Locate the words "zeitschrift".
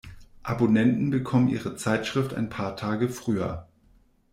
1.75-2.33